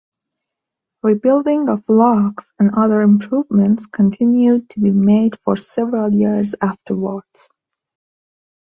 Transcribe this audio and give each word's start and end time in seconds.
Rebuilding 1.03 1.69
of 1.69 1.83
locks 1.87 2.51
and 2.57 2.73
other 2.75 3.01
improvements 3.03 3.85
continued 3.85 4.67
to 4.71 4.79
be 4.79 4.89
made 4.89 5.39
for 5.41 5.55
several 5.55 6.11
years 6.11 6.55
afterwards. 6.59 7.51